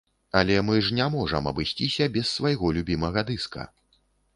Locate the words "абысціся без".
1.53-2.35